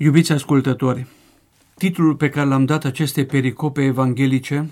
Iubiți 0.00 0.32
ascultători, 0.32 1.06
titlul 1.74 2.14
pe 2.16 2.28
care 2.28 2.48
l-am 2.48 2.64
dat 2.64 2.84
acestei 2.84 3.26
pericope 3.26 3.84
evanghelice, 3.84 4.70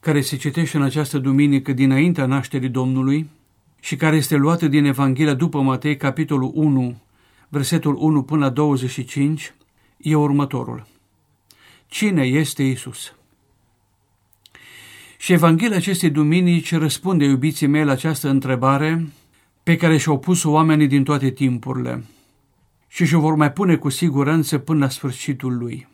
care 0.00 0.20
se 0.20 0.36
citește 0.36 0.76
în 0.76 0.82
această 0.82 1.18
duminică 1.18 1.72
dinaintea 1.72 2.26
nașterii 2.26 2.68
Domnului 2.68 3.30
și 3.80 3.96
care 3.96 4.16
este 4.16 4.36
luată 4.36 4.68
din 4.68 4.84
Evanghelia 4.84 5.34
după 5.34 5.60
Matei, 5.60 5.96
capitolul 5.96 6.50
1, 6.54 7.00
versetul 7.48 7.96
1 7.98 8.22
până 8.22 8.44
la 8.44 8.50
25, 8.50 9.54
e 9.96 10.14
următorul. 10.14 10.86
Cine 11.86 12.22
este 12.22 12.62
Isus? 12.62 13.14
Și 15.18 15.32
Evanghelia 15.32 15.76
acestei 15.76 16.10
duminici 16.10 16.74
răspunde, 16.74 17.24
iubiții 17.24 17.66
mei, 17.66 17.84
la 17.84 17.92
această 17.92 18.28
întrebare 18.28 19.08
pe 19.62 19.76
care 19.76 19.96
și-au 19.96 20.18
pus 20.18 20.44
oamenii 20.44 20.86
din 20.86 21.04
toate 21.04 21.30
timpurile 21.30 22.04
și 22.92 23.04
și-o 23.04 23.20
vor 23.20 23.34
mai 23.34 23.52
pune 23.52 23.76
cu 23.76 23.88
siguranță 23.88 24.58
până 24.58 24.78
la 24.78 24.88
sfârșitul 24.88 25.56
lui. 25.56 25.88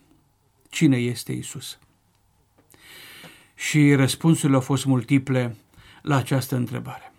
Cine 0.68 0.96
este 0.96 1.32
Isus? 1.32 1.78
Și 3.54 3.94
răspunsurile 3.94 4.54
au 4.54 4.62
fost 4.62 4.84
multiple 4.84 5.56
la 6.02 6.16
această 6.16 6.56
întrebare. 6.56 7.12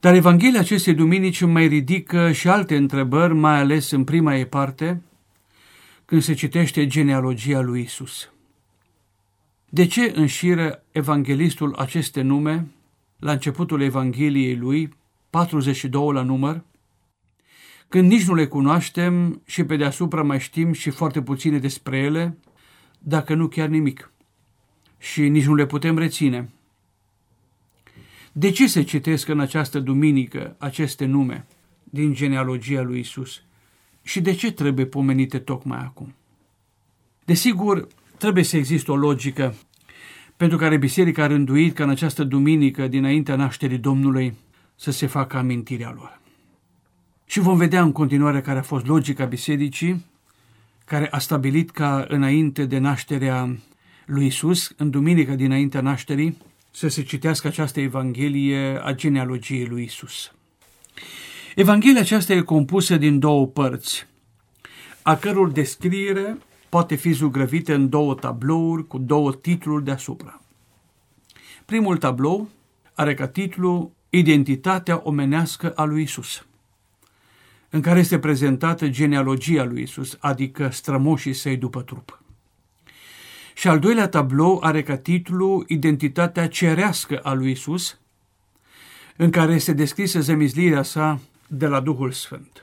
Dar 0.00 0.14
Evanghelia 0.14 0.60
acestei 0.60 0.94
duminici 0.94 1.40
mai 1.40 1.66
ridică 1.66 2.32
și 2.32 2.48
alte 2.48 2.76
întrebări, 2.76 3.34
mai 3.34 3.58
ales 3.58 3.90
în 3.90 4.04
prima 4.04 4.36
ei 4.36 4.46
parte, 4.46 5.02
când 6.04 6.22
se 6.22 6.34
citește 6.34 6.86
genealogia 6.86 7.60
lui 7.60 7.80
Isus. 7.80 8.30
De 9.68 9.86
ce 9.86 10.12
înșiră 10.14 10.82
evanghelistul 10.90 11.74
aceste 11.74 12.20
nume 12.20 12.66
la 13.18 13.32
începutul 13.32 13.80
Evangheliei 13.80 14.56
lui, 14.56 14.96
42 15.30 16.12
la 16.12 16.22
număr, 16.22 16.62
când 17.88 18.10
nici 18.10 18.26
nu 18.26 18.34
le 18.34 18.46
cunoaștem 18.46 19.42
și 19.44 19.64
pe 19.64 19.76
deasupra 19.76 20.22
mai 20.22 20.40
știm 20.40 20.72
și 20.72 20.90
foarte 20.90 21.22
puține 21.22 21.58
despre 21.58 21.98
ele, 21.98 22.38
dacă 22.98 23.34
nu 23.34 23.48
chiar 23.48 23.68
nimic. 23.68 24.10
Și 24.98 25.28
nici 25.28 25.46
nu 25.46 25.54
le 25.54 25.66
putem 25.66 25.98
reține. 25.98 26.50
De 28.32 28.50
ce 28.50 28.66
se 28.66 28.82
citesc 28.82 29.28
în 29.28 29.40
această 29.40 29.80
duminică 29.80 30.56
aceste 30.58 31.04
nume 31.04 31.46
din 31.84 32.12
genealogia 32.12 32.82
lui 32.82 32.98
Isus? 32.98 33.42
Și 34.02 34.20
de 34.20 34.32
ce 34.32 34.52
trebuie 34.52 34.86
pomenite 34.86 35.38
tocmai 35.38 35.78
acum? 35.78 36.14
Desigur, 37.24 37.86
trebuie 38.18 38.44
să 38.44 38.56
existe 38.56 38.90
o 38.90 38.96
logică 38.96 39.54
pentru 40.36 40.58
care 40.58 40.76
Biserica 40.76 41.22
a 41.22 41.26
rânduit 41.26 41.74
ca 41.74 41.84
în 41.84 41.90
această 41.90 42.24
duminică, 42.24 42.88
dinaintea 42.88 43.36
nașterii 43.36 43.78
Domnului, 43.78 44.34
să 44.74 44.90
se 44.90 45.06
facă 45.06 45.36
amintirea 45.36 45.92
lor. 45.96 46.20
Și 47.26 47.40
vom 47.40 47.56
vedea 47.56 47.82
în 47.82 47.92
continuare 47.92 48.40
care 48.40 48.58
a 48.58 48.62
fost 48.62 48.86
logica 48.86 49.24
bisericii, 49.24 50.04
care 50.84 51.08
a 51.10 51.18
stabilit 51.18 51.70
ca 51.70 52.04
înainte 52.08 52.64
de 52.64 52.78
nașterea 52.78 53.56
lui 54.06 54.26
Isus, 54.26 54.72
în 54.76 54.90
duminica 54.90 55.34
dinaintea 55.34 55.80
nașterii, 55.80 56.36
să 56.70 56.88
se 56.88 57.02
citească 57.02 57.46
această 57.46 57.80
Evanghelie 57.80 58.80
a 58.82 58.92
genealogiei 58.92 59.66
lui 59.66 59.82
Isus. 59.82 60.32
Evanghelia 61.54 62.00
aceasta 62.00 62.32
e 62.32 62.40
compusă 62.40 62.96
din 62.96 63.18
două 63.18 63.46
părți, 63.46 64.06
a 65.02 65.16
căror 65.16 65.50
descriere 65.50 66.38
poate 66.68 66.94
fi 66.94 67.12
zugrăvită 67.12 67.74
în 67.74 67.88
două 67.88 68.14
tablouri 68.14 68.86
cu 68.86 68.98
două 68.98 69.32
titluri 69.32 69.84
deasupra. 69.84 70.40
Primul 71.64 71.96
tablou 71.96 72.48
are 72.94 73.14
ca 73.14 73.28
titlu 73.28 73.94
Identitatea 74.08 75.00
omenească 75.04 75.70
a 75.70 75.84
lui 75.84 76.02
Isus 76.02 76.45
în 77.76 77.82
care 77.82 77.98
este 77.98 78.18
prezentată 78.18 78.88
genealogia 78.88 79.64
lui 79.64 79.82
Isus, 79.82 80.16
adică 80.20 80.70
strămoșii 80.70 81.32
săi 81.32 81.56
după 81.56 81.82
trup. 81.82 82.22
Și 83.54 83.68
al 83.68 83.78
doilea 83.78 84.08
tablou 84.08 84.60
are 84.62 84.82
ca 84.82 84.96
titlu 84.96 85.64
Identitatea 85.66 86.48
cerească 86.48 87.18
a 87.18 87.32
lui 87.32 87.50
Isus, 87.50 87.98
în 89.16 89.30
care 89.30 89.54
este 89.54 89.72
descrisă 89.72 90.20
zemizlirea 90.20 90.82
sa 90.82 91.20
de 91.46 91.66
la 91.66 91.80
Duhul 91.80 92.12
Sfânt. 92.12 92.62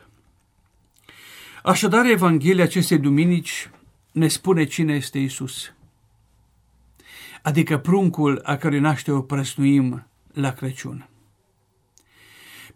Așadar, 1.64 2.06
Evanghelia 2.06 2.64
acestei 2.64 2.98
duminici 2.98 3.70
ne 4.12 4.28
spune 4.28 4.64
cine 4.64 4.94
este 4.94 5.20
Isus, 5.20 5.74
adică 7.42 7.78
pruncul 7.78 8.42
a 8.44 8.56
cărui 8.56 8.80
naște 8.80 9.12
o 9.12 9.22
prăsnuim 9.22 10.08
la 10.34 10.52
Crăciun. 10.52 11.08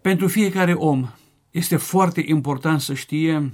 Pentru 0.01 0.27
fiecare 0.27 0.73
om, 0.73 1.09
este 1.51 1.75
foarte 1.75 2.23
important 2.25 2.81
să 2.81 2.93
știe 2.93 3.53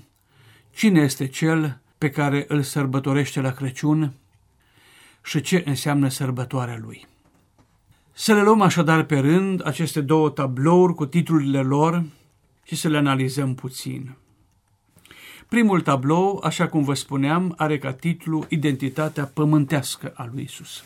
cine 0.71 1.01
este 1.01 1.27
cel 1.27 1.81
pe 1.97 2.09
care 2.09 2.45
îl 2.47 2.61
sărbătorește 2.61 3.41
la 3.41 3.51
Crăciun 3.51 4.13
și 5.23 5.41
ce 5.41 5.63
înseamnă 5.65 6.09
sărbătoarea 6.09 6.79
lui. 6.81 7.07
Să 8.13 8.33
le 8.33 8.41
luăm 8.41 8.61
așadar 8.61 9.03
pe 9.03 9.19
rând 9.19 9.67
aceste 9.67 10.01
două 10.01 10.29
tablouri 10.29 10.95
cu 10.95 11.05
titlurile 11.05 11.61
lor 11.61 12.03
și 12.63 12.75
să 12.75 12.87
le 12.87 12.97
analizăm 12.97 13.55
puțin. 13.55 14.15
Primul 15.49 15.81
tablou, 15.81 16.41
așa 16.43 16.67
cum 16.67 16.83
vă 16.83 16.93
spuneam, 16.93 17.53
are 17.57 17.77
ca 17.77 17.93
titlu 17.93 18.45
Identitatea 18.49 19.25
pământească 19.25 20.11
a 20.15 20.29
lui 20.33 20.43
Isus. 20.43 20.83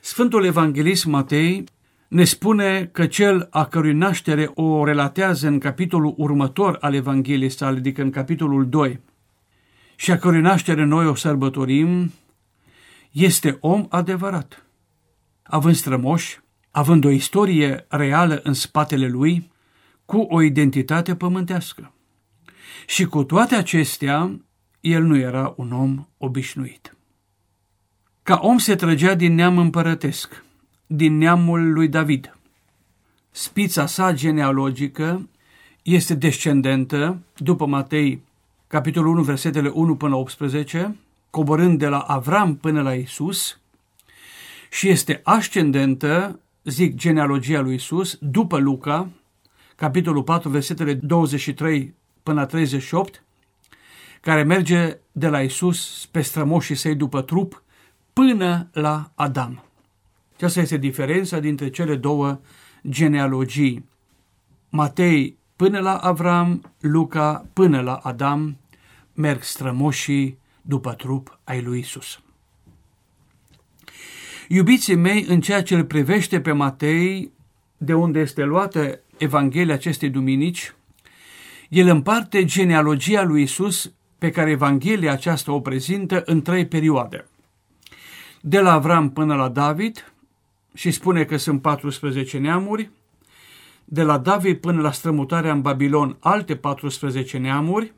Sfântul 0.00 0.44
Evanghelist 0.44 1.04
Matei 1.04 1.64
ne 2.08 2.24
spune 2.24 2.86
că 2.92 3.06
cel 3.06 3.48
a 3.50 3.64
cărui 3.64 3.92
naștere 3.92 4.50
o 4.54 4.84
relatează 4.84 5.46
în 5.46 5.58
capitolul 5.58 6.14
următor 6.16 6.76
al 6.80 6.94
Evangheliei 6.94 7.50
sale, 7.50 7.76
adică 7.76 8.02
în 8.02 8.10
capitolul 8.10 8.68
2, 8.68 9.00
și 9.96 10.10
a 10.10 10.18
cărui 10.18 10.40
naștere 10.40 10.84
noi 10.84 11.06
o 11.06 11.14
sărbătorim, 11.14 12.12
este 13.10 13.56
om 13.60 13.86
adevărat. 13.88 14.66
Având 15.42 15.74
strămoși, 15.74 16.40
având 16.70 17.04
o 17.04 17.10
istorie 17.10 17.84
reală 17.88 18.40
în 18.42 18.52
spatele 18.52 19.08
lui, 19.08 19.50
cu 20.04 20.18
o 20.18 20.42
identitate 20.42 21.14
pământească. 21.14 21.94
Și 22.86 23.04
cu 23.04 23.24
toate 23.24 23.54
acestea, 23.54 24.40
el 24.80 25.02
nu 25.02 25.16
era 25.16 25.54
un 25.56 25.72
om 25.72 26.06
obișnuit. 26.18 26.96
Ca 28.22 28.38
om 28.42 28.58
se 28.58 28.74
trăgea 28.74 29.14
din 29.14 29.34
neam 29.34 29.58
împărătesc– 29.58 30.44
din 30.86 31.16
neamul 31.16 31.72
lui 31.72 31.88
David. 31.88 32.36
Spița 33.30 33.86
sa 33.86 34.12
genealogică 34.12 35.28
este 35.82 36.14
descendentă, 36.14 37.18
după 37.36 37.66
Matei, 37.66 38.22
capitolul 38.66 39.12
1, 39.12 39.22
versetele 39.22 39.68
1 39.68 39.96
până 39.96 40.14
18, 40.14 40.96
coborând 41.30 41.78
de 41.78 41.86
la 41.86 41.98
Avram 41.98 42.56
până 42.56 42.82
la 42.82 42.94
Isus, 42.94 43.58
și 44.70 44.88
este 44.88 45.20
ascendentă, 45.24 46.40
zic, 46.64 46.94
genealogia 46.94 47.60
lui 47.60 47.74
Isus, 47.74 48.18
după 48.20 48.58
Luca, 48.58 49.08
capitolul 49.76 50.22
4, 50.22 50.48
versetele 50.48 50.94
23 50.94 51.94
până 52.22 52.40
la 52.40 52.46
38, 52.46 53.22
care 54.20 54.42
merge 54.42 54.98
de 55.12 55.28
la 55.28 55.42
Isus 55.42 56.08
pe 56.10 56.20
strămoșii 56.20 56.74
săi 56.74 56.94
după 56.94 57.22
trup 57.22 57.62
până 58.12 58.68
la 58.72 59.10
Adam. 59.14 59.65
Aceasta 60.36 60.60
este 60.60 60.76
diferența 60.76 61.38
dintre 61.38 61.70
cele 61.70 61.96
două 61.96 62.40
genealogii. 62.88 63.84
Matei 64.70 65.36
până 65.56 65.78
la 65.80 65.96
Avram, 65.96 66.72
Luca 66.80 67.46
până 67.52 67.80
la 67.80 67.94
Adam, 67.94 68.56
merg 69.14 69.42
strămoșii 69.42 70.38
după 70.62 70.92
trup 70.92 71.38
ai 71.44 71.62
lui 71.62 71.78
Isus. 71.78 72.20
Iubiții 74.48 74.94
mei, 74.94 75.24
în 75.28 75.40
ceea 75.40 75.62
ce 75.62 75.74
îl 75.74 75.84
privește 75.84 76.40
pe 76.40 76.52
Matei, 76.52 77.32
de 77.76 77.94
unde 77.94 78.20
este 78.20 78.44
luată 78.44 79.00
Evanghelia 79.16 79.74
acestei 79.74 80.10
duminici, 80.10 80.74
el 81.68 81.88
împarte 81.88 82.44
genealogia 82.44 83.22
lui 83.22 83.42
Isus 83.42 83.92
pe 84.18 84.30
care 84.30 84.50
Evanghelia 84.50 85.12
aceasta 85.12 85.52
o 85.52 85.60
prezintă 85.60 86.22
în 86.24 86.42
trei 86.42 86.66
perioade. 86.66 87.26
De 88.40 88.60
la 88.60 88.72
Avram 88.72 89.10
până 89.10 89.34
la 89.34 89.48
David, 89.48 90.12
și 90.76 90.90
spune 90.90 91.24
că 91.24 91.36
sunt 91.36 91.62
14 91.62 92.38
neamuri, 92.38 92.90
de 93.84 94.02
la 94.02 94.18
David 94.18 94.60
până 94.60 94.80
la 94.80 94.92
strămutarea 94.92 95.52
în 95.52 95.60
Babilon 95.60 96.16
alte 96.20 96.56
14 96.56 97.38
neamuri 97.38 97.92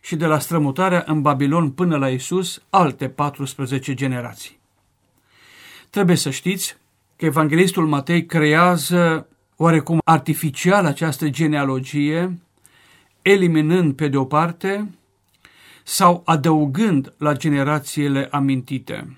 și 0.00 0.16
de 0.16 0.26
la 0.26 0.38
strămutarea 0.38 1.04
în 1.06 1.22
Babilon 1.22 1.70
până 1.70 1.96
la 1.96 2.08
Isus 2.08 2.62
alte 2.70 3.08
14 3.08 3.94
generații. 3.94 4.58
Trebuie 5.90 6.16
să 6.16 6.30
știți 6.30 6.76
că 7.16 7.24
Evanghelistul 7.24 7.86
Matei 7.86 8.26
creează 8.26 9.26
oarecum 9.56 10.00
artificial 10.04 10.84
această 10.84 11.28
genealogie, 11.28 12.38
eliminând 13.22 13.94
pe 13.94 14.08
de 14.08 14.16
o 14.16 14.24
parte 14.24 14.90
sau 15.84 16.22
adăugând 16.24 17.14
la 17.18 17.34
generațiile 17.34 18.28
amintite. 18.30 19.16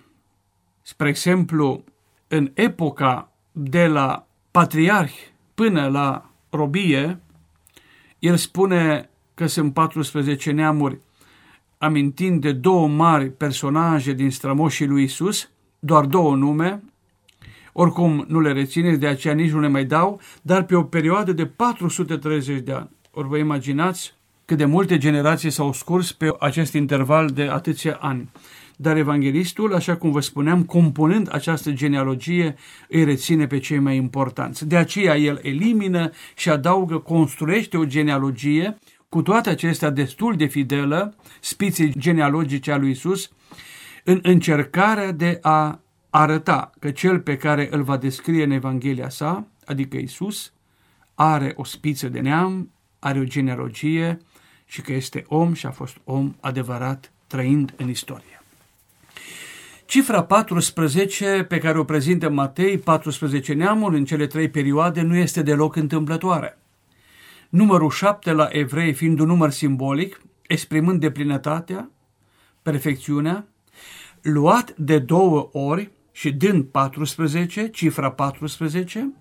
Spre 0.82 1.08
exemplu, 1.08 1.84
în 2.34 2.50
epoca 2.54 3.32
de 3.52 3.86
la 3.86 4.26
patriarh 4.50 5.12
până 5.54 5.88
la 5.88 6.30
robie, 6.50 7.20
el 8.18 8.36
spune 8.36 9.10
că 9.34 9.46
sunt 9.46 9.72
14 9.72 10.50
neamuri, 10.50 11.00
amintind 11.78 12.40
de 12.40 12.52
două 12.52 12.88
mari 12.88 13.30
personaje 13.30 14.12
din 14.12 14.30
strămoșii 14.30 14.86
lui 14.86 15.02
Isus, 15.02 15.50
doar 15.78 16.04
două 16.04 16.36
nume, 16.36 16.82
oricum 17.72 18.24
nu 18.28 18.40
le 18.40 18.52
rețineți, 18.52 19.00
de 19.00 19.06
aceea 19.06 19.34
nici 19.34 19.50
nu 19.50 19.60
le 19.60 19.68
mai 19.68 19.84
dau, 19.84 20.20
dar 20.42 20.64
pe 20.64 20.74
o 20.74 20.82
perioadă 20.82 21.32
de 21.32 21.46
430 21.46 22.62
de 22.62 22.72
ani. 22.72 22.90
Ori 23.10 23.28
vă 23.28 23.36
imaginați 23.36 24.14
cât 24.44 24.56
de 24.56 24.64
multe 24.64 24.98
generații 24.98 25.50
s-au 25.50 25.72
scurs 25.72 26.12
pe 26.12 26.34
acest 26.38 26.72
interval 26.72 27.28
de 27.28 27.42
atâția 27.42 27.98
ani. 28.00 28.30
Dar 28.82 28.96
evanghelistul, 28.96 29.74
așa 29.74 29.96
cum 29.96 30.10
vă 30.10 30.20
spuneam, 30.20 30.64
compunând 30.64 31.28
această 31.32 31.72
genealogie, 31.72 32.54
îi 32.88 33.04
reține 33.04 33.46
pe 33.46 33.58
cei 33.58 33.78
mai 33.78 33.96
importanți. 33.96 34.66
De 34.66 34.76
aceea 34.76 35.16
el 35.16 35.38
elimină 35.42 36.10
și 36.36 36.50
adaugă, 36.50 36.98
construiește 36.98 37.76
o 37.76 37.84
genealogie, 37.84 38.78
cu 39.08 39.22
toate 39.22 39.50
acestea 39.50 39.90
destul 39.90 40.36
de 40.36 40.46
fidelă, 40.46 41.14
spiții 41.40 41.92
genealogice 41.98 42.72
a 42.72 42.76
lui 42.76 42.90
Isus, 42.90 43.30
în 44.04 44.18
încercarea 44.22 45.12
de 45.12 45.38
a 45.42 45.80
arăta 46.10 46.70
că 46.78 46.90
cel 46.90 47.20
pe 47.20 47.36
care 47.36 47.68
îl 47.70 47.82
va 47.82 47.96
descrie 47.96 48.44
în 48.44 48.50
Evanghelia 48.50 49.08
sa, 49.08 49.46
adică 49.64 49.96
Isus, 49.96 50.52
are 51.14 51.52
o 51.56 51.64
spiță 51.64 52.08
de 52.08 52.20
neam, 52.20 52.70
are 52.98 53.18
o 53.18 53.24
genealogie 53.24 54.18
și 54.64 54.80
că 54.80 54.92
este 54.92 55.24
om 55.26 55.52
și 55.52 55.66
a 55.66 55.70
fost 55.70 55.96
om 56.04 56.34
adevărat 56.40 57.12
trăind 57.26 57.74
în 57.76 57.88
istorie. 57.88 58.41
Cifra 59.92 60.22
14 60.22 61.44
pe 61.48 61.58
care 61.58 61.78
o 61.78 61.84
prezintă 61.84 62.30
Matei, 62.30 62.78
14 62.78 63.52
neamuri 63.52 63.96
în 63.96 64.04
cele 64.04 64.26
trei 64.26 64.50
perioade, 64.50 65.00
nu 65.00 65.16
este 65.16 65.42
deloc 65.42 65.76
întâmplătoare. 65.76 66.58
Numărul 67.48 67.90
7 67.90 68.32
la 68.32 68.48
evrei 68.50 68.92
fiind 68.92 69.18
un 69.18 69.26
număr 69.26 69.50
simbolic, 69.50 70.20
exprimând 70.46 71.00
deplinătatea, 71.00 71.90
perfecțiunea, 72.62 73.46
luat 74.22 74.74
de 74.76 74.98
două 74.98 75.48
ori 75.52 75.90
și 76.12 76.32
dând 76.32 76.64
14, 76.64 77.68
cifra 77.68 78.10
14, 78.10 79.12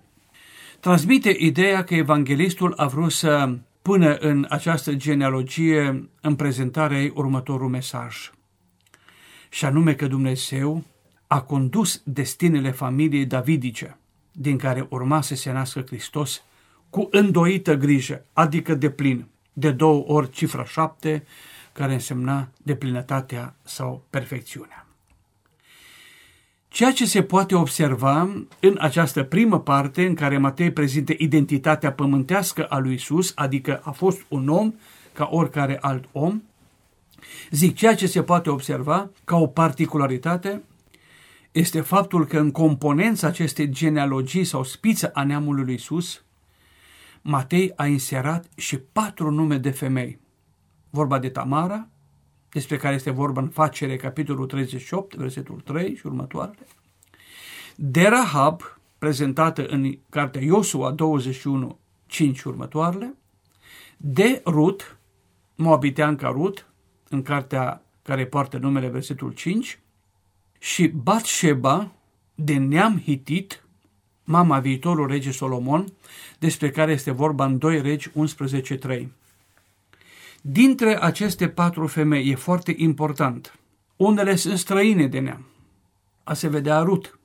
transmite 0.80 1.36
ideea 1.38 1.84
că 1.84 1.94
evanghelistul 1.94 2.72
a 2.76 2.86
vrut 2.86 3.12
să 3.12 3.58
pună 3.82 4.14
în 4.14 4.46
această 4.48 4.94
genealogie 4.94 6.08
în 6.20 6.34
prezentarea 6.34 7.00
ei 7.00 7.12
următorul 7.14 7.68
mesaj. 7.68 8.30
Și 9.52 9.64
anume 9.64 9.94
că 9.94 10.06
Dumnezeu 10.06 10.82
a 11.26 11.40
condus 11.40 12.02
destinele 12.04 12.70
familiei 12.70 13.26
davidice, 13.26 13.98
din 14.32 14.56
care 14.58 14.86
urma 14.88 15.20
să 15.20 15.34
se 15.34 15.52
nască 15.52 15.80
Hristos, 15.80 16.42
cu 16.90 17.08
îndoită 17.10 17.74
grijă, 17.74 18.24
adică 18.32 18.74
de 18.74 18.90
plin, 18.90 19.26
de 19.52 19.70
două 19.70 20.04
ori 20.06 20.30
cifra 20.30 20.64
șapte, 20.64 21.24
care 21.72 21.92
însemna 21.92 22.48
deplinătatea 22.62 23.54
sau 23.62 24.04
perfecțiunea. 24.10 24.86
Ceea 26.68 26.92
ce 26.92 27.06
se 27.06 27.22
poate 27.22 27.54
observa 27.54 28.20
în 28.60 28.76
această 28.78 29.22
primă 29.22 29.60
parte 29.60 30.06
în 30.06 30.14
care 30.14 30.38
Matei 30.38 30.72
prezintă 30.72 31.14
identitatea 31.16 31.92
pământească 31.92 32.64
a 32.64 32.78
lui 32.78 32.94
Isus, 32.94 33.32
adică 33.34 33.80
a 33.84 33.90
fost 33.90 34.20
un 34.28 34.48
om 34.48 34.74
ca 35.12 35.28
oricare 35.32 35.78
alt 35.80 36.08
om, 36.12 36.42
zic 37.50 37.76
ceea 37.76 37.94
ce 37.94 38.06
se 38.06 38.22
poate 38.22 38.50
observa 38.50 39.10
ca 39.24 39.36
o 39.36 39.46
particularitate 39.46 40.62
este 41.52 41.80
faptul 41.80 42.26
că 42.26 42.38
în 42.38 42.50
componența 42.50 43.26
acestei 43.26 43.70
genealogii 43.70 44.44
sau 44.44 44.64
spiță 44.64 45.10
a 45.14 45.24
neamului 45.24 45.64
lui 45.64 45.74
Isus, 45.74 46.24
Matei 47.22 47.72
a 47.76 47.86
inserat 47.86 48.46
și 48.56 48.78
patru 48.78 49.30
nume 49.30 49.56
de 49.58 49.70
femei. 49.70 50.20
Vorba 50.90 51.18
de 51.18 51.28
Tamara, 51.28 51.88
despre 52.50 52.76
care 52.76 52.94
este 52.94 53.10
vorba 53.10 53.40
în 53.40 53.48
facere, 53.48 53.96
capitolul 53.96 54.46
38, 54.46 55.14
versetul 55.14 55.60
3 55.60 55.96
și 55.96 56.06
următoarele. 56.06 56.66
De 57.76 58.02
Rahab, 58.08 58.60
prezentată 58.98 59.66
în 59.66 59.98
cartea 60.08 60.40
Iosua 60.40 60.90
21, 60.90 61.78
5 62.06 62.42
următoarele. 62.42 63.14
De 63.96 64.42
Rut, 64.46 64.96
Moabiteanca 65.54 66.28
Rut, 66.28 66.71
în 67.12 67.22
cartea 67.22 67.82
care 68.02 68.26
poartă 68.26 68.58
numele 68.58 68.88
versetul 68.88 69.32
5. 69.32 69.78
Și 70.58 70.88
Batsheba, 70.88 71.92
de 72.34 72.54
neam 72.54 73.00
hitit, 73.00 73.64
mama 74.24 74.58
viitorul 74.58 75.06
rege 75.06 75.30
Solomon, 75.30 75.92
despre 76.38 76.70
care 76.70 76.92
este 76.92 77.10
vorba 77.10 77.44
în 77.44 77.58
2 77.58 77.80
regi 77.80 78.10
11.3. 78.10 79.06
Dintre 80.40 81.02
aceste 81.02 81.48
patru 81.48 81.86
femei 81.86 82.28
e 82.28 82.34
foarte 82.34 82.74
important. 82.76 83.58
Unele 83.96 84.36
sunt 84.36 84.58
străine 84.58 85.06
de 85.06 85.18
neam. 85.18 85.46
A 86.24 86.34
se 86.34 86.48
vedea 86.48 86.78
Rut. 86.78 87.18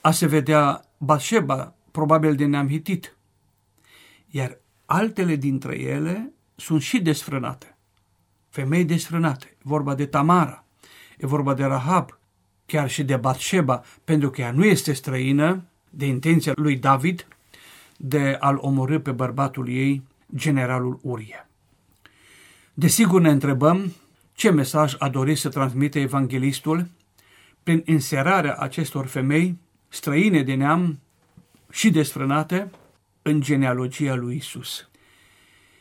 A 0.00 0.10
se 0.10 0.26
vedea 0.26 0.84
Bathsheba, 0.98 1.74
probabil 1.90 2.34
de 2.34 2.44
neam 2.44 2.68
hitit. 2.68 3.16
Iar 4.30 4.58
altele 4.86 5.36
dintre 5.36 5.78
ele 5.78 6.32
sunt 6.56 6.82
și 6.82 7.00
desfrânate. 7.00 7.75
Femei 8.56 8.84
desfrânate. 8.84 9.56
vorba 9.62 9.94
de 9.94 10.06
Tamara. 10.06 10.64
E 11.18 11.26
vorba 11.26 11.54
de 11.54 11.64
Rahab, 11.64 12.18
chiar 12.66 12.90
și 12.90 13.04
de 13.04 13.16
Bathsheba, 13.16 13.82
pentru 14.04 14.30
că 14.30 14.40
ea 14.40 14.50
nu 14.50 14.64
este 14.64 14.92
străină 14.92 15.64
de 15.90 16.06
intenția 16.06 16.52
lui 16.56 16.76
David 16.76 17.26
de 17.96 18.36
a-l 18.40 18.58
omorâ 18.60 18.98
pe 18.98 19.10
bărbatul 19.10 19.68
ei, 19.68 20.02
generalul 20.34 20.98
Urie. 21.02 21.48
Desigur 22.74 23.20
ne 23.20 23.30
întrebăm 23.30 23.92
ce 24.34 24.50
mesaj 24.50 24.94
a 24.98 25.08
dorit 25.08 25.38
să 25.38 25.48
transmite 25.48 26.00
evanghelistul 26.00 26.86
prin 27.62 27.82
inserarea 27.86 28.54
acestor 28.54 29.06
femei 29.06 29.58
străine 29.88 30.42
de 30.42 30.54
neam 30.54 30.98
și 31.70 31.90
desfrânate 31.90 32.70
în 33.22 33.40
genealogia 33.40 34.14
lui 34.14 34.36
Isus. 34.36 34.88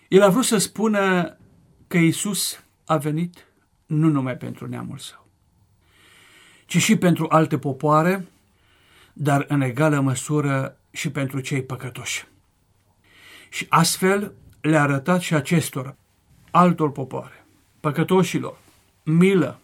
El 0.07 0.22
a 0.22 0.30
vrut 0.30 0.45
să 0.45 0.57
spună 0.57 1.38
că 1.88 1.98
Isus 1.98 2.60
a 2.86 2.98
venit 2.98 3.46
nu 3.86 4.10
numai 4.10 4.36
pentru 4.38 4.68
neamul 4.68 4.98
său, 4.98 5.26
ci 6.66 6.78
și 6.78 6.96
pentru 6.96 7.26
alte 7.30 7.58
popoare, 7.58 8.26
dar 9.14 9.46
în 9.48 9.62
egală 9.62 10.00
măsură 10.00 10.78
și 10.92 11.10
pentru 11.10 11.40
cei 11.40 11.64
păcătoși. 11.64 12.28
Și 13.50 13.66
astfel 13.70 14.32
le-a 14.62 14.82
arătat 14.82 15.22
și 15.22 15.34
acestora 15.34 15.96
altor 16.52 16.92
popoare, 16.92 17.46
păcătoșilor, 17.80 18.58
milă, 19.04 19.60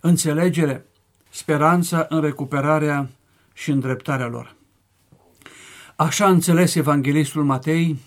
înțelegere, 0.00 0.84
speranța 1.30 2.06
în 2.08 2.20
recuperarea 2.20 3.08
și 3.52 3.70
îndreptarea 3.70 4.26
lor. 4.26 4.54
Așa 5.96 6.28
înțeles 6.28 6.74
evanghelistul 6.74 7.44
Matei, 7.44 7.98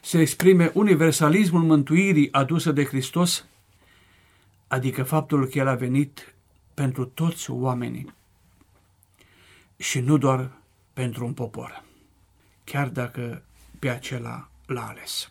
se 0.00 0.20
exprime 0.20 0.70
universalismul 0.74 1.62
mântuirii 1.62 2.32
adusă 2.32 2.72
de 2.72 2.84
Hristos, 2.84 3.44
adică 4.68 5.02
faptul 5.02 5.46
că 5.46 5.58
El 5.58 5.68
a 5.68 5.74
venit 5.74 6.34
pentru 6.74 7.04
toți 7.04 7.50
oamenii 7.50 8.14
și 9.76 10.00
nu 10.00 10.16
doar 10.18 10.50
pentru 10.92 11.24
un 11.24 11.32
popor, 11.32 11.84
chiar 12.64 12.88
dacă 12.88 13.42
pe 13.78 13.88
acela 13.88 14.48
l-a 14.66 14.86
ales. 14.86 15.30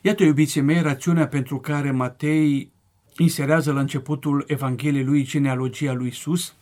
Iată, 0.00 0.22
iubiții 0.22 0.60
mei, 0.60 0.80
rațiunea 0.80 1.28
pentru 1.28 1.60
care 1.60 1.90
Matei 1.90 2.72
inserează 3.16 3.72
la 3.72 3.80
începutul 3.80 4.44
Evangheliei 4.46 5.04
lui 5.04 5.24
genealogia 5.24 5.92
lui 5.92 6.06
Isus, 6.06 6.54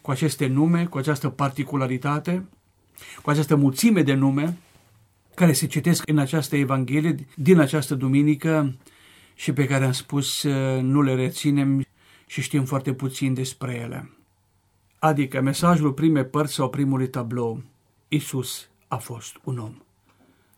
cu 0.00 0.10
aceste 0.10 0.46
nume, 0.46 0.86
cu 0.86 0.98
această 0.98 1.28
particularitate, 1.28 2.44
cu 3.22 3.30
această 3.30 3.56
mulțime 3.56 4.02
de 4.02 4.14
nume 4.14 4.56
care 5.34 5.52
se 5.52 5.66
citesc 5.66 6.08
în 6.08 6.18
această 6.18 6.56
Evanghelie 6.56 7.14
din 7.34 7.58
această 7.58 7.94
duminică 7.94 8.74
și 9.42 9.52
pe 9.52 9.66
care 9.66 9.84
am 9.84 9.92
spus 9.92 10.42
nu 10.80 11.02
le 11.02 11.14
reținem 11.14 11.84
și 12.26 12.42
știm 12.42 12.64
foarte 12.64 12.92
puțin 12.92 13.34
despre 13.34 13.74
ele. 13.74 14.10
Adică 14.98 15.40
mesajul 15.40 15.92
primei 15.92 16.24
părți 16.24 16.54
sau 16.54 16.70
primului 16.70 17.08
tablou, 17.08 17.62
Isus 18.08 18.68
a 18.88 18.96
fost 18.96 19.36
un 19.44 19.58
om. 19.58 19.74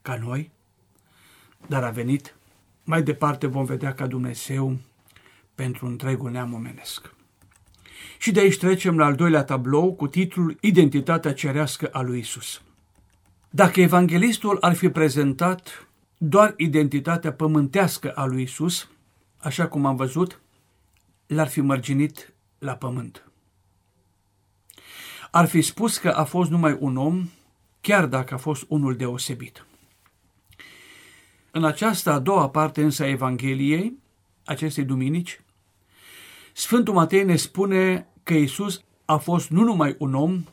Ca 0.01 0.17
noi, 0.17 0.51
dar 1.67 1.83
a 1.83 1.89
venit. 1.89 2.35
Mai 2.83 3.03
departe 3.03 3.47
vom 3.47 3.65
vedea 3.65 3.93
ca 3.93 4.07
Dumnezeu 4.07 4.77
pentru 5.55 5.85
întregul 5.85 6.31
neam 6.31 6.53
omenesc. 6.53 7.13
Și 8.17 8.31
de 8.31 8.39
aici 8.39 8.57
trecem 8.57 8.97
la 8.97 9.05
al 9.05 9.15
doilea 9.15 9.43
tablou 9.43 9.93
cu 9.93 10.07
titlul 10.07 10.57
Identitatea 10.59 11.33
cerească 11.33 11.87
a 11.91 12.01
lui 12.01 12.19
Isus. 12.19 12.61
Dacă 13.49 13.81
evanghelistul 13.81 14.57
ar 14.61 14.75
fi 14.75 14.89
prezentat 14.89 15.87
doar 16.17 16.53
identitatea 16.57 17.33
pământească 17.33 18.11
a 18.11 18.25
lui 18.25 18.41
Isus, 18.41 18.89
așa 19.37 19.67
cum 19.67 19.85
am 19.85 19.95
văzut, 19.95 20.39
l-ar 21.27 21.47
fi 21.47 21.61
mărginit 21.61 22.33
la 22.59 22.75
pământ. 22.75 23.29
Ar 25.31 25.47
fi 25.47 25.61
spus 25.61 25.97
că 25.97 26.09
a 26.09 26.23
fost 26.23 26.49
numai 26.49 26.77
un 26.79 26.97
om, 26.97 27.29
chiar 27.81 28.05
dacă 28.05 28.33
a 28.33 28.37
fost 28.37 28.65
unul 28.67 28.95
deosebit. 28.95 29.65
În 31.51 31.63
această 31.63 32.11
a 32.11 32.19
doua 32.19 32.49
parte 32.49 32.83
însă 32.83 33.03
a 33.03 33.07
Evangheliei, 33.07 33.97
acestei 34.45 34.83
duminici, 34.83 35.41
Sfântul 36.53 36.93
Matei 36.93 37.23
ne 37.23 37.35
spune 37.35 38.07
că 38.23 38.33
Isus 38.33 38.83
a 39.05 39.17
fost 39.17 39.49
nu 39.49 39.63
numai 39.63 39.95
un 39.99 40.13
om, 40.13 40.43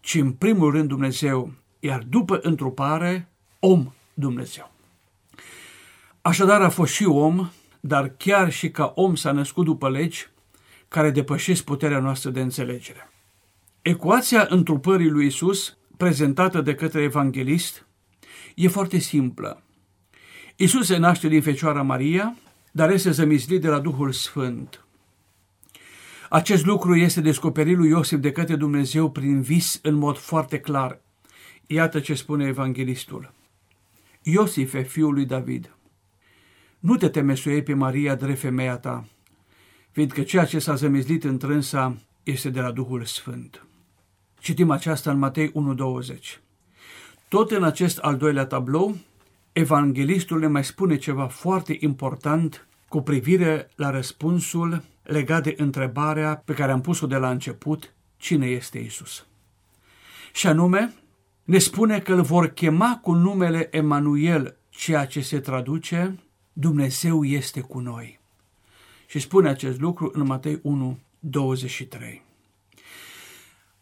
ci 0.00 0.14
în 0.14 0.32
primul 0.32 0.70
rând 0.70 0.88
Dumnezeu, 0.88 1.52
iar 1.80 2.02
după 2.02 2.38
întrupare, 2.42 3.28
om 3.58 3.92
Dumnezeu. 4.14 4.72
Așadar 6.20 6.60
a 6.60 6.68
fost 6.68 6.92
și 6.92 7.04
om, 7.04 7.50
dar 7.80 8.08
chiar 8.16 8.52
și 8.52 8.70
ca 8.70 8.92
om 8.94 9.14
s-a 9.14 9.32
născut 9.32 9.64
după 9.64 9.90
legi 9.90 10.28
care 10.88 11.10
depășesc 11.10 11.64
puterea 11.64 11.98
noastră 11.98 12.30
de 12.30 12.40
înțelegere. 12.40 13.10
Ecuația 13.82 14.46
întrupării 14.48 15.08
lui 15.08 15.26
Isus, 15.26 15.76
prezentată 15.96 16.60
de 16.60 16.74
către 16.74 17.02
evanghelist, 17.02 17.86
e 18.54 18.68
foarte 18.68 18.98
simplă. 18.98 19.62
Isus 20.56 20.86
se 20.86 20.96
naște 20.96 21.28
din 21.28 21.42
Fecioara 21.42 21.82
Maria, 21.82 22.36
dar 22.72 22.90
este 22.90 23.10
zămislit 23.10 23.60
de 23.60 23.68
la 23.68 23.78
Duhul 23.78 24.12
Sfânt. 24.12 24.84
Acest 26.28 26.64
lucru 26.64 26.96
este 26.96 27.20
descoperit 27.20 27.76
lui 27.76 27.88
Iosif 27.88 28.18
de 28.18 28.32
către 28.32 28.56
Dumnezeu 28.56 29.10
prin 29.10 29.40
vis 29.40 29.78
în 29.82 29.94
mod 29.94 30.16
foarte 30.16 30.60
clar. 30.60 31.00
Iată 31.66 32.00
ce 32.00 32.14
spune 32.14 32.46
evanghelistul. 32.46 33.32
Iosife, 34.22 34.82
fiul 34.82 35.12
lui 35.12 35.24
David, 35.24 35.76
nu 36.78 36.96
te 36.96 37.08
temesuiei 37.08 37.62
pe 37.62 37.74
Maria 37.74 38.14
drept 38.14 38.38
femeia 38.38 38.76
ta, 38.76 39.04
fiindcă 39.90 40.22
ceea 40.22 40.44
ce 40.44 40.58
s-a 40.58 40.74
zămizlit 40.74 41.24
întrânsa 41.24 41.96
este 42.22 42.50
de 42.50 42.60
la 42.60 42.70
Duhul 42.70 43.04
Sfânt. 43.04 43.66
Citim 44.38 44.70
aceasta 44.70 45.10
în 45.10 45.18
Matei 45.18 45.52
1.20. 45.52 46.38
Tot 47.28 47.50
în 47.50 47.62
acest 47.62 47.98
al 47.98 48.16
doilea 48.16 48.46
tablou, 48.46 48.96
evanghelistul 49.52 50.38
ne 50.38 50.46
mai 50.46 50.64
spune 50.64 50.96
ceva 50.96 51.26
foarte 51.26 51.76
important 51.80 52.66
cu 52.88 53.02
privire 53.02 53.70
la 53.76 53.90
răspunsul 53.90 54.82
legat 55.02 55.42
de 55.42 55.54
întrebarea 55.56 56.42
pe 56.44 56.52
care 56.52 56.72
am 56.72 56.80
pus-o 56.80 57.06
de 57.06 57.16
la 57.16 57.30
început, 57.30 57.94
cine 58.16 58.46
este 58.46 58.78
Isus? 58.78 59.26
Și 60.32 60.46
anume, 60.46 60.94
ne 61.44 61.58
spune 61.58 62.00
că 62.00 62.12
îl 62.12 62.22
vor 62.22 62.46
chema 62.46 62.98
cu 63.02 63.12
numele 63.12 63.68
Emanuel, 63.70 64.56
ceea 64.68 65.06
ce 65.06 65.20
se 65.20 65.40
traduce 65.40 66.18
Dumnezeu 66.52 67.24
este 67.24 67.60
cu 67.60 67.78
noi. 67.78 68.20
Și 69.06 69.18
spune 69.18 69.48
acest 69.48 69.80
lucru 69.80 70.10
în 70.14 70.26
Matei 70.26 70.58
1, 70.62 70.98
23. 71.18 72.22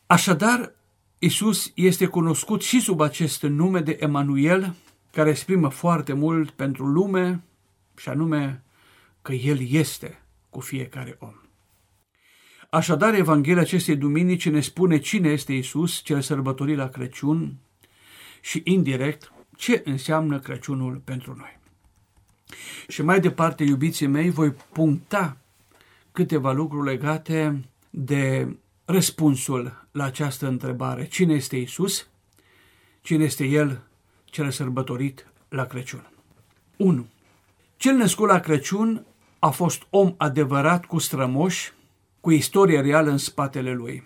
Așadar, 0.07 0.73
Isus 1.19 1.73
este 1.75 2.07
cunoscut 2.07 2.63
și 2.63 2.81
sub 2.81 3.01
acest 3.01 3.43
nume 3.43 3.81
de 3.81 3.97
Emanuel, 4.01 4.75
care 5.13 5.31
exprimă 5.31 5.69
foarte 5.69 6.13
mult 6.13 6.51
pentru 6.51 6.87
lume, 6.87 7.43
și 7.97 8.09
anume 8.09 8.63
că 9.23 9.33
El 9.33 9.71
este 9.71 10.23
cu 10.51 10.61
fiecare 10.61 11.17
om. 11.19 11.40
Așadar, 12.71 13.15
Evanghelia 13.15 13.61
acestei 13.61 13.97
duminici 13.97 14.49
ne 14.49 14.61
spune 14.61 14.99
cine 14.99 15.29
este 15.29 15.53
Isus, 15.53 16.01
cel 16.01 16.21
sărbătorit 16.21 16.77
la 16.77 16.89
Crăciun 16.89 17.57
și, 18.41 18.61
indirect, 18.65 19.33
ce 19.57 19.83
înseamnă 19.85 20.39
Crăciunul 20.39 21.01
pentru 21.05 21.35
noi. 21.39 21.59
Și 22.89 23.03
mai 23.03 23.21
departe, 23.21 23.65
iubiții 23.65 24.07
mei, 24.07 24.31
voi 24.31 24.51
puncta 24.51 25.37
câteva 26.13 26.53
lucruri 26.53 26.89
legate 26.89 27.65
de 27.91 28.57
răspunsul 28.85 29.87
la 29.93 30.05
această 30.05 30.47
întrebare. 30.47 31.07
Cine 31.07 31.35
este 31.35 31.57
Isus? 31.57 32.07
Cine 33.01 33.25
este 33.25 33.45
El 33.45 33.83
cel 34.25 34.51
sărbătorit 34.51 35.27
la 35.49 35.65
Crăciun? 35.65 36.11
1. 36.77 37.07
Cel 37.77 37.95
născut 37.95 38.29
la 38.29 38.41
Crăciun 38.41 39.05
a 39.39 39.51
fost 39.51 39.83
om 39.91 40.15
adevărat 40.17 40.85
cu 40.85 40.99
strămoși, 40.99 41.73
cu 42.21 42.31
istorie 42.31 42.81
reală 42.81 43.11
în 43.11 43.19
spatele 43.19 43.73
lui. 43.73 44.03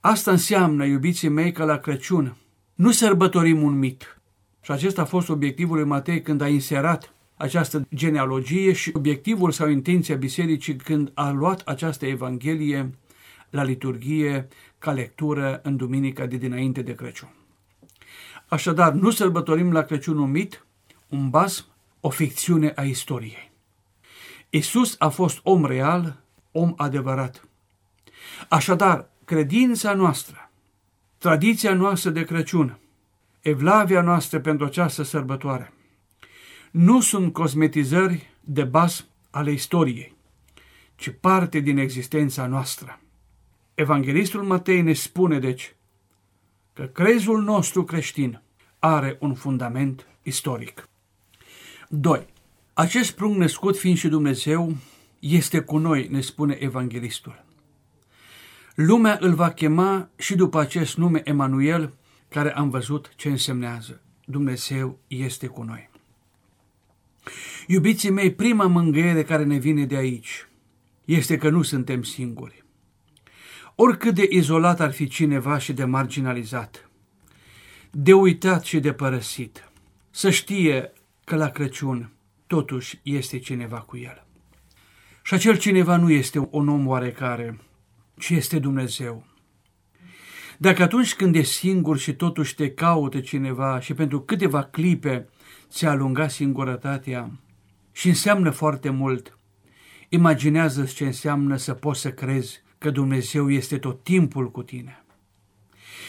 Asta 0.00 0.30
înseamnă, 0.30 0.84
iubiții 0.84 1.28
mei, 1.28 1.52
că 1.52 1.64
la 1.64 1.76
Crăciun 1.76 2.36
nu 2.74 2.90
sărbătorim 2.90 3.62
un 3.62 3.78
mit. 3.78 4.20
Și 4.60 4.70
acesta 4.70 5.02
a 5.02 5.04
fost 5.04 5.28
obiectivul 5.28 5.76
lui 5.76 5.86
Matei 5.86 6.22
când 6.22 6.40
a 6.40 6.48
inserat 6.48 7.12
această 7.36 7.88
genealogie 7.94 8.72
și 8.72 8.90
obiectivul 8.94 9.50
sau 9.50 9.68
intenția 9.68 10.16
bisericii 10.16 10.76
când 10.76 11.10
a 11.14 11.30
luat 11.30 11.60
această 11.60 12.06
evanghelie 12.06 12.90
la 13.50 13.62
liturghie 13.62 14.48
ca 14.78 14.92
lectură 14.92 15.60
în 15.62 15.76
duminica 15.76 16.26
de 16.26 16.36
dinainte 16.36 16.82
de 16.82 16.94
Crăciun. 16.94 17.34
Așadar, 18.48 18.92
nu 18.92 19.10
sărbătorim 19.10 19.72
la 19.72 19.82
Crăciun 19.82 20.18
un 20.18 20.30
mit, 20.30 20.66
un 21.08 21.30
basm, 21.30 21.64
o 22.00 22.08
ficțiune 22.08 22.72
a 22.76 22.82
istoriei. 22.82 23.52
Isus 24.50 24.96
a 24.98 25.08
fost 25.08 25.40
om 25.42 25.64
real, 25.64 26.22
om 26.52 26.74
adevărat. 26.76 27.48
Așadar, 28.48 29.10
credința 29.24 29.94
noastră, 29.94 30.50
tradiția 31.18 31.74
noastră 31.74 32.10
de 32.10 32.24
Crăciun, 32.24 32.78
evlavia 33.40 34.00
noastră 34.00 34.40
pentru 34.40 34.66
această 34.66 35.02
sărbătoare, 35.02 35.72
nu 36.70 37.00
sunt 37.00 37.32
cosmetizări 37.32 38.30
de 38.40 38.64
basm 38.64 39.06
ale 39.30 39.50
istoriei, 39.52 40.14
ci 40.96 41.14
parte 41.20 41.58
din 41.58 41.78
existența 41.78 42.46
noastră. 42.46 43.00
Evanghelistul 43.74 44.42
Matei 44.42 44.82
ne 44.82 44.92
spune, 44.92 45.38
deci, 45.38 45.74
că 46.72 46.82
crezul 46.82 47.42
nostru 47.42 47.84
creștin 47.84 48.40
are 48.78 49.16
un 49.20 49.34
fundament 49.34 50.06
istoric. 50.22 50.88
2. 51.88 52.26
Acest 52.72 53.12
prunc 53.12 53.36
născut 53.36 53.78
fiind 53.78 53.96
și 53.96 54.08
Dumnezeu 54.08 54.76
este 55.22 55.60
cu 55.60 55.78
noi, 55.78 56.08
ne 56.10 56.20
spune 56.20 56.56
evanghelistul. 56.60 57.44
Lumea 58.74 59.18
îl 59.20 59.34
va 59.34 59.50
chema 59.50 60.08
și 60.16 60.34
după 60.34 60.60
acest 60.60 60.96
nume 60.96 61.20
Emanuel, 61.24 61.94
care 62.28 62.54
am 62.54 62.70
văzut 62.70 63.12
ce 63.16 63.28
însemnează. 63.28 64.00
Dumnezeu 64.24 64.98
este 65.06 65.46
cu 65.46 65.62
noi. 65.62 65.90
Iubiții 67.66 68.10
mei, 68.10 68.32
prima 68.32 68.66
mângâiere 68.66 69.22
care 69.22 69.44
ne 69.44 69.56
vine 69.56 69.84
de 69.84 69.96
aici 69.96 70.46
este 71.04 71.36
că 71.36 71.50
nu 71.50 71.62
suntem 71.62 72.02
singuri. 72.02 72.64
Oricât 73.74 74.14
de 74.14 74.26
izolat 74.30 74.80
ar 74.80 74.92
fi 74.92 75.08
cineva 75.08 75.58
și 75.58 75.72
de 75.72 75.84
marginalizat, 75.84 76.90
de 77.90 78.12
uitat 78.12 78.64
și 78.64 78.80
de 78.80 78.92
părăsit, 78.92 79.70
să 80.10 80.30
știe 80.30 80.92
că 81.24 81.36
la 81.36 81.48
Crăciun 81.48 82.10
totuși 82.46 83.00
este 83.02 83.38
cineva 83.38 83.78
cu 83.78 83.96
el. 83.96 84.26
Și 85.22 85.34
acel 85.34 85.56
cineva 85.58 85.96
nu 85.96 86.10
este 86.10 86.48
un 86.50 86.68
om 86.68 86.86
oarecare, 86.86 87.60
ci 88.18 88.30
este 88.30 88.58
Dumnezeu. 88.58 89.26
Dacă 90.58 90.82
atunci 90.82 91.14
când 91.14 91.34
e 91.34 91.42
singur 91.42 91.98
și 91.98 92.14
totuși 92.14 92.54
te 92.54 92.70
caută 92.70 93.20
cineva 93.20 93.80
și 93.80 93.94
pentru 93.94 94.20
câteva 94.20 94.62
clipe 94.62 95.28
ți-a 95.68 95.90
alungat 95.90 96.30
singurătatea 96.30 97.30
și 97.92 98.08
înseamnă 98.08 98.50
foarte 98.50 98.90
mult, 98.90 99.38
imaginează 100.08 100.84
ce 100.84 101.04
înseamnă 101.04 101.56
să 101.56 101.72
poți 101.72 102.00
să 102.00 102.10
crezi 102.10 102.62
că 102.78 102.90
Dumnezeu 102.90 103.50
este 103.50 103.78
tot 103.78 104.02
timpul 104.02 104.50
cu 104.50 104.62
tine. 104.62 105.04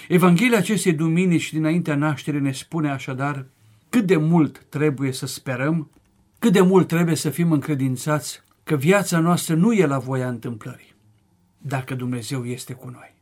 Evanghelia 0.08 0.58
acestei 0.58 0.94
duminici 0.94 1.54
dinaintea 1.54 1.96
nașterii 1.96 2.40
ne 2.40 2.52
spune 2.52 2.90
așadar 2.90 3.46
cât 3.90 4.06
de 4.06 4.18
mult 4.18 4.66
trebuie 4.70 5.12
să 5.12 5.26
sperăm 5.26 5.92
cât 6.44 6.52
de 6.52 6.62
mult 6.62 6.88
trebuie 6.88 7.16
să 7.16 7.30
fim 7.30 7.52
încredințați 7.52 8.43
că 8.64 8.76
viața 8.76 9.20
noastră 9.20 9.56
nu 9.56 9.74
e 9.74 9.86
la 9.86 10.00
voia 10.00 10.28
întâmplării, 10.28 10.96
dacă 11.58 11.96
Dumnezeu 11.96 12.46
este 12.46 12.74
cu 12.74 12.90
noi. 12.90 13.14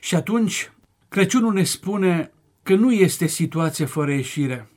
Și 0.00 0.14
atunci, 0.14 0.70
Crăciunul 1.14 1.52
ne 1.52 1.64
spune 1.64 2.32
că 2.62 2.74
nu 2.74 2.92
este 2.92 3.26
situație 3.26 3.84
fără 3.84 4.12
ieșire, 4.12 4.68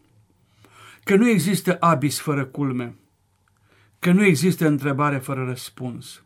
că 1.03 1.15
nu 1.15 1.29
există 1.29 1.77
abis 1.79 2.19
fără 2.19 2.45
culme, 2.45 2.95
că 3.99 4.11
nu 4.11 4.23
există 4.23 4.67
întrebare 4.67 5.17
fără 5.17 5.45
răspuns, 5.45 6.23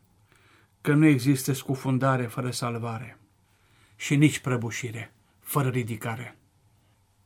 că 0.82 0.94
nu 0.94 1.06
există 1.06 1.54
scufundare 1.54 2.24
fără 2.24 2.52
salvare 2.52 3.18
și 3.96 4.16
nici 4.16 4.40
prăbușire 4.40 5.14
fără 5.40 5.70
ridicare, 5.70 6.38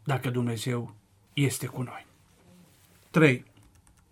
dacă 0.04 0.30
Dumnezeu 0.30 0.96
este 1.34 1.66
cu 1.66 1.82
noi. 1.82 2.06
3. 3.12 3.46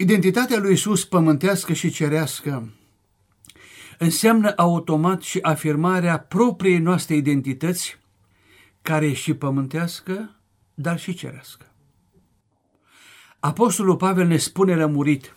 Identitatea 0.04 0.60
lui 0.60 0.74
Isus 0.74 1.06
pământească 1.06 1.74
și 1.74 1.90
cerească 1.90 2.74
înseamnă 3.98 4.54
automat 4.56 5.22
și 5.22 5.40
afirmarea 5.42 6.20
propriei 6.20 6.78
noastre 6.78 7.16
identități, 7.16 8.00
care 8.82 9.06
e 9.06 9.14
și 9.14 9.34
pământească, 9.34 10.36
dar 10.74 11.00
și 11.00 11.14
cerească. 11.14 11.66
Apostolul 13.40 13.96
Pavel 13.96 14.28
ne 14.28 14.38
spune 14.38 14.76
lămurit 14.76 15.36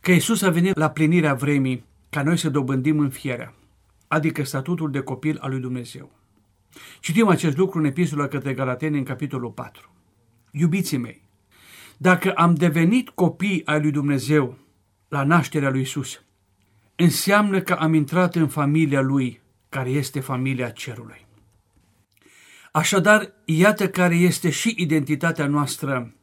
că 0.00 0.12
Isus 0.12 0.42
a 0.42 0.50
venit 0.50 0.76
la 0.76 0.90
plinirea 0.90 1.34
vremii 1.34 1.84
ca 2.10 2.22
noi 2.22 2.36
să 2.36 2.48
dobândim 2.48 2.98
în 2.98 3.10
fierea, 3.10 3.54
adică 4.08 4.44
statutul 4.44 4.90
de 4.90 5.00
copil 5.00 5.38
al 5.40 5.50
lui 5.50 5.60
Dumnezeu. 5.60 6.10
Citim 7.00 7.28
acest 7.28 7.56
lucru 7.56 7.78
în 7.78 7.84
epistola 7.84 8.26
către 8.26 8.54
Galateni 8.54 8.98
în 8.98 9.04
capitolul 9.04 9.50
4. 9.50 9.90
Iubiții 10.50 10.96
mei, 10.96 11.27
Dacă 12.00 12.32
am 12.32 12.54
devenit 12.54 13.08
copii 13.08 13.62
ai 13.66 13.80
lui 13.80 13.90
Dumnezeu 13.90 14.58
la 15.08 15.24
nașterea 15.24 15.70
lui 15.70 15.80
Isus, 15.80 16.22
înseamnă 16.96 17.60
că 17.60 17.72
am 17.72 17.94
intrat 17.94 18.34
în 18.34 18.48
familia 18.48 19.00
lui, 19.00 19.40
care 19.68 19.90
este 19.90 20.20
familia 20.20 20.68
cerului. 20.68 21.26
Așadar, 22.72 23.32
iată 23.44 23.88
care 23.88 24.14
este 24.14 24.50
și 24.50 24.74
identitatea 24.76 25.46
noastră, 25.46 26.14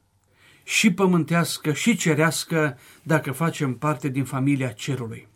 și 0.64 0.94
pământească, 0.94 1.74
și 1.74 1.96
cerească, 1.96 2.78
dacă 3.04 3.32
facem 3.32 3.74
parte 3.74 4.10
din 4.10 4.24
familia 4.24 4.70
cerului. 4.70 5.28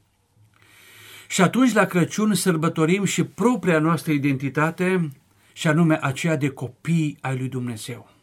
Și 1.28 1.42
atunci, 1.42 1.74
la 1.74 1.86
Crăciun, 1.86 2.34
sărbătorim 2.34 3.04
și 3.04 3.24
propria 3.24 3.80
noastră 3.80 4.12
identitate, 4.12 5.12
și 5.54 5.68
anume 5.68 5.98
aceea 6.02 6.36
de 6.36 6.50
copii 6.50 7.18
ai 7.22 7.38
lui 7.38 7.48
Dumnezeu. 7.48 8.19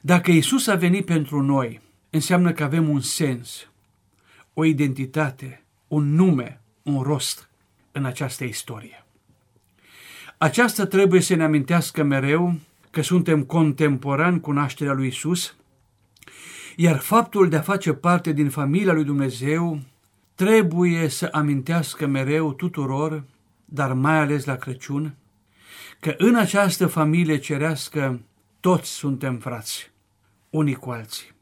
Dacă 0.00 0.30
Isus 0.30 0.66
a 0.66 0.74
venit 0.74 1.04
pentru 1.04 1.42
noi, 1.42 1.80
înseamnă 2.10 2.52
că 2.52 2.64
avem 2.64 2.88
un 2.88 3.00
sens, 3.00 3.68
o 4.54 4.64
identitate, 4.64 5.62
un 5.88 6.14
nume, 6.14 6.60
un 6.82 7.02
rost 7.02 7.48
în 7.92 8.04
această 8.04 8.44
istorie. 8.44 9.04
Aceasta 10.38 10.86
trebuie 10.86 11.20
să 11.20 11.34
ne 11.34 11.44
amintească 11.44 12.02
mereu 12.02 12.54
că 12.90 13.02
suntem 13.02 13.42
contemporani 13.42 14.40
cu 14.40 14.52
nașterea 14.52 14.92
lui 14.92 15.06
Isus, 15.06 15.56
iar 16.76 16.98
faptul 16.98 17.48
de 17.48 17.56
a 17.56 17.60
face 17.60 17.92
parte 17.92 18.32
din 18.32 18.50
familia 18.50 18.92
lui 18.92 19.04
Dumnezeu 19.04 19.80
trebuie 20.34 21.08
să 21.08 21.28
amintească 21.32 22.06
mereu 22.06 22.52
tuturor, 22.52 23.24
dar 23.64 23.92
mai 23.92 24.18
ales 24.18 24.44
la 24.44 24.56
Crăciun, 24.56 25.14
că 26.00 26.14
în 26.18 26.34
această 26.34 26.86
familie 26.86 27.38
cerească 27.38 28.20
toți 28.60 28.90
suntem 28.90 29.38
frați, 29.38 29.90
unii 30.50 30.74
cu 30.74 30.90
alții. 30.90 31.36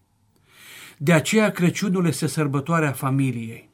De 0.99 1.13
aceea 1.13 1.51
Crăciunul 1.51 2.07
este 2.07 2.27
sărbătoarea 2.27 2.93
familiei. 2.93 3.69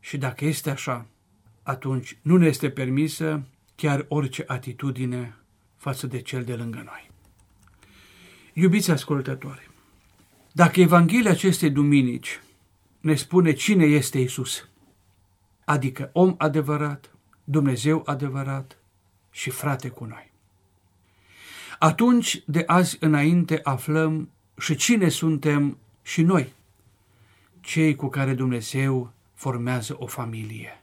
Și 0.00 0.18
dacă 0.18 0.44
este 0.44 0.70
așa, 0.70 1.06
atunci 1.62 2.18
nu 2.22 2.36
ne 2.36 2.46
este 2.46 2.70
permisă 2.70 3.42
chiar 3.74 4.04
orice 4.08 4.44
atitudine 4.46 5.36
față 5.76 6.06
de 6.06 6.20
cel 6.20 6.44
de 6.44 6.54
lângă 6.54 6.82
noi. 6.84 7.10
Iubiți 8.52 8.90
ascultători, 8.90 9.70
dacă 10.52 10.80
Evanghelia 10.80 11.30
acestei 11.30 11.70
duminici 11.70 12.40
ne 13.00 13.14
spune 13.14 13.52
cine 13.52 13.84
este 13.84 14.18
Isus, 14.18 14.68
adică 15.64 16.10
om 16.12 16.34
adevărat, 16.38 17.14
Dumnezeu 17.44 18.02
adevărat 18.06 18.78
și 19.30 19.50
frate 19.50 19.88
cu 19.88 20.04
noi, 20.04 20.32
atunci 21.78 22.42
de 22.46 22.62
azi 22.66 22.96
înainte 23.00 23.60
aflăm 23.62 24.30
și 24.58 24.74
cine 24.74 25.08
suntem 25.08 25.78
și 26.02 26.22
noi, 26.22 26.52
cei 27.60 27.94
cu 27.94 28.08
care 28.08 28.34
Dumnezeu 28.34 29.12
formează 29.34 29.96
o 29.98 30.06
familie, 30.06 30.82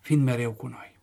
fiind 0.00 0.22
mereu 0.22 0.52
cu 0.52 0.66
noi. 0.66 0.94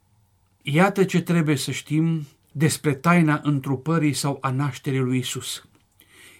Iată 0.61 1.03
ce 1.03 1.21
trebuie 1.21 1.55
să 1.55 1.71
știm 1.71 2.27
despre 2.51 2.93
taina 2.93 3.39
întrupării 3.43 4.13
sau 4.13 4.37
a 4.41 4.49
nașterii 4.49 4.99
lui 4.99 5.17
Isus. 5.17 5.67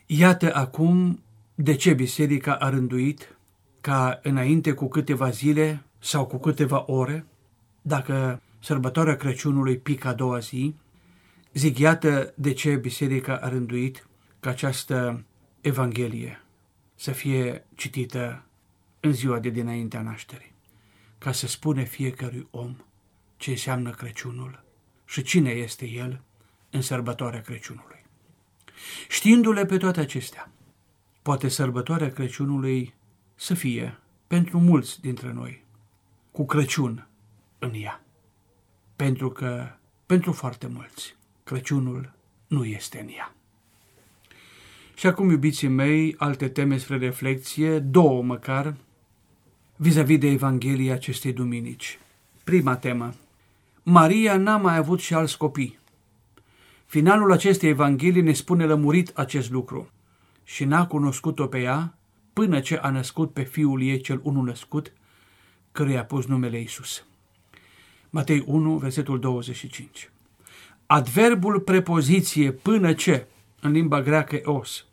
Iată 0.05 0.55
acum 0.55 1.19
de 1.55 1.75
ce 1.75 1.93
biserica 1.93 2.53
a 2.53 2.69
rânduit 2.69 3.37
ca 3.81 4.19
înainte 4.23 4.71
cu 4.71 4.87
câteva 4.87 5.29
zile 5.29 5.83
sau 5.99 6.25
cu 6.25 6.37
câteva 6.37 6.83
ore, 6.87 7.25
dacă 7.81 8.41
sărbătoarea 8.59 9.15
Crăciunului 9.15 9.77
pică 9.77 10.07
a 10.07 10.13
doua 10.13 10.39
zi, 10.39 10.75
zic 11.53 11.77
iată 11.77 12.33
de 12.35 12.53
ce 12.53 12.75
biserica 12.75 13.37
a 13.37 13.49
rânduit 13.49 14.07
ca 14.39 14.49
această 14.49 15.25
Evanghelie 15.61 16.41
să 16.95 17.11
fie 17.11 17.65
citită 17.75 18.45
în 18.99 19.13
ziua 19.13 19.39
de 19.39 19.49
dinaintea 19.49 20.01
nașterii, 20.01 20.53
ca 21.17 21.31
să 21.31 21.47
spune 21.47 21.83
fiecărui 21.83 22.47
om 22.51 22.75
ce 23.37 23.49
înseamnă 23.49 23.91
Crăciunul 23.91 24.63
și 25.05 25.21
cine 25.21 25.49
este 25.49 25.85
el 25.85 26.21
în 26.69 26.81
sărbătoarea 26.81 27.41
Crăciunului. 27.41 28.05
Știindu-le 29.09 29.65
pe 29.65 29.77
toate 29.77 29.99
acestea, 29.99 30.51
poate 31.21 31.47
sărbătoarea 31.47 32.11
Crăciunului 32.11 32.93
să 33.35 33.53
fie, 33.53 33.99
pentru 34.27 34.59
mulți 34.59 35.01
dintre 35.01 35.31
noi, 35.31 35.63
cu 36.31 36.45
Crăciun 36.45 37.07
în 37.59 37.71
ea. 37.73 38.03
Pentru 38.95 39.31
că, 39.31 39.71
pentru 40.05 40.31
foarte 40.31 40.67
mulți, 40.67 41.16
Crăciunul 41.47 42.11
nu 42.47 42.65
este 42.65 42.99
în 42.99 43.07
ea. 43.17 43.33
Și 44.93 45.07
acum, 45.07 45.29
iubiții 45.29 45.67
mei, 45.67 46.15
alte 46.17 46.47
teme 46.47 46.77
spre 46.77 46.97
reflexie, 46.97 47.79
două 47.79 48.23
măcar, 48.23 48.75
vis-a-vis 49.75 50.15
-vis 50.15 50.19
de 50.19 50.27
Evanghelia 50.27 50.93
acestei 50.93 51.33
duminici. 51.33 51.99
Prima 52.43 52.75
temă. 52.75 53.13
Maria 53.83 54.37
n-a 54.37 54.57
mai 54.57 54.77
avut 54.77 54.99
și 54.99 55.13
alți 55.13 55.37
copii. 55.37 55.77
Finalul 56.85 57.31
acestei 57.31 57.69
Evanghelii 57.69 58.21
ne 58.21 58.33
spune 58.33 58.65
lămurit 58.65 59.17
acest 59.17 59.51
lucru. 59.51 59.89
Și 60.43 60.65
n-a 60.65 60.87
cunoscut-o 60.87 61.47
pe 61.47 61.59
ea 61.59 61.97
până 62.33 62.59
ce 62.59 62.77
a 62.77 62.89
născut 62.89 63.33
pe 63.33 63.43
fiul 63.43 63.81
ei 63.81 64.01
cel 64.01 64.19
unul 64.23 64.45
născut, 64.45 64.93
căruia 65.71 65.99
a 65.99 66.03
pus 66.03 66.25
numele 66.25 66.59
Isus. 66.59 67.05
Matei 68.09 68.43
1, 68.45 68.77
versetul 68.77 69.19
25. 69.19 70.09
Adverbul 70.89 71.59
prepoziție 71.59 72.51
până 72.51 72.93
ce, 72.93 73.27
în 73.61 73.71
limba 73.71 74.01
greacă 74.01 74.41
os, 74.43 74.85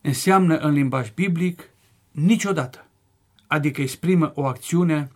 înseamnă 0.00 0.56
în 0.56 0.72
limbaj 0.72 1.10
biblic 1.14 1.70
niciodată, 2.10 2.86
adică 3.46 3.80
exprimă 3.80 4.32
o 4.34 4.44
acțiune 4.44 5.10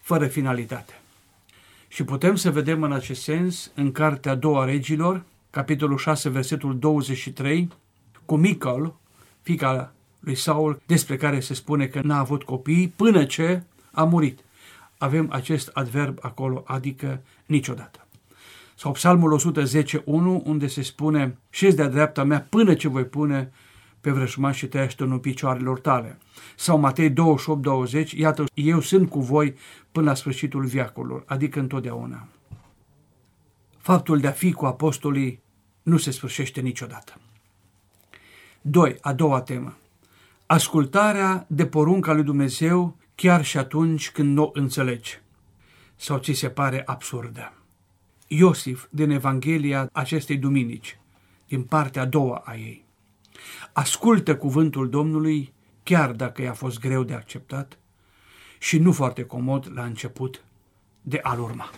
fără 0.00 0.26
finalitate. 0.26 1.00
Și 1.88 2.04
putem 2.04 2.36
să 2.36 2.50
vedem 2.50 2.82
în 2.82 2.92
acest 2.92 3.22
sens 3.22 3.70
în 3.74 3.92
Cartea 3.92 4.32
a 4.32 4.34
doua 4.34 4.64
regilor, 4.64 5.24
capitolul 5.50 5.98
6, 5.98 6.28
versetul 6.28 6.78
23, 6.78 7.68
cu 8.24 8.36
Mical, 8.36 8.94
fica 9.42 9.92
lui 10.20 10.34
Saul, 10.34 10.80
despre 10.86 11.16
care 11.16 11.40
se 11.40 11.54
spune 11.54 11.86
că 11.86 12.00
n-a 12.02 12.18
avut 12.18 12.42
copii 12.42 12.88
până 12.96 13.24
ce 13.24 13.62
a 13.92 14.04
murit. 14.04 14.40
Avem 14.98 15.28
acest 15.32 15.70
adverb 15.72 16.18
acolo, 16.20 16.62
adică 16.66 17.20
niciodată. 17.46 18.03
Sau 18.74 18.92
Psalmul 18.92 19.40
110.1, 19.40 20.04
unde 20.44 20.66
se 20.66 20.82
spune, 20.82 21.38
șezi 21.50 21.76
de-a 21.76 21.88
dreapta 21.88 22.24
mea 22.24 22.46
până 22.50 22.74
ce 22.74 22.88
voi 22.88 23.04
pune 23.04 23.52
pe 24.00 24.10
vrășmașii 24.10 24.68
tăi 24.68 24.80
așternul 24.80 25.18
picioarelor 25.18 25.80
tale. 25.80 26.18
Sau 26.56 26.78
Matei 26.78 27.10
28, 27.10 27.62
20, 27.62 28.12
iată, 28.12 28.44
eu 28.54 28.80
sunt 28.80 29.10
cu 29.10 29.20
voi 29.20 29.54
până 29.92 30.06
la 30.06 30.14
sfârșitul 30.14 30.64
viacurilor, 30.64 31.22
adică 31.26 31.60
întotdeauna. 31.60 32.28
Faptul 33.78 34.18
de 34.18 34.26
a 34.26 34.30
fi 34.30 34.52
cu 34.52 34.66
apostolii 34.66 35.42
nu 35.82 35.96
se 35.96 36.10
sfârșește 36.10 36.60
niciodată. 36.60 37.20
2. 38.60 38.96
A 39.00 39.12
doua 39.12 39.40
temă. 39.40 39.76
Ascultarea 40.46 41.46
de 41.48 41.66
porunca 41.66 42.12
lui 42.12 42.22
Dumnezeu 42.22 42.96
chiar 43.14 43.44
și 43.44 43.58
atunci 43.58 44.10
când 44.10 44.34
nu 44.34 44.42
o 44.42 44.50
înțelegi 44.52 45.20
sau 45.96 46.18
ți 46.18 46.32
se 46.32 46.48
pare 46.48 46.82
absurdă. 46.86 47.52
Iosif 48.26 48.86
din 48.90 49.10
Evanghelia 49.10 49.88
acestei 49.92 50.36
duminici, 50.36 50.98
din 51.48 51.62
partea 51.62 52.02
a 52.02 52.06
doua 52.06 52.42
a 52.44 52.54
ei. 52.54 52.84
Ascultă 53.72 54.36
cuvântul 54.36 54.88
Domnului, 54.88 55.52
chiar 55.82 56.12
dacă 56.12 56.42
i-a 56.42 56.52
fost 56.52 56.80
greu 56.80 57.02
de 57.02 57.14
acceptat 57.14 57.78
și 58.58 58.78
nu 58.78 58.92
foarte 58.92 59.24
comod 59.24 59.70
la 59.74 59.84
început 59.84 60.44
de 61.02 61.18
a-l 61.22 61.40
urma. 61.40 61.70